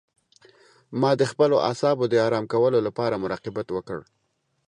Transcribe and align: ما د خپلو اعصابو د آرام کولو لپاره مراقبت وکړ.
ما 1.01 1.11
د 1.19 1.23
خپلو 1.31 1.55
اعصابو 1.69 2.05
د 2.09 2.13
آرام 2.27 2.45
کولو 2.53 2.79
لپاره 2.87 3.21
مراقبت 3.23 3.67
وکړ. 3.71 3.99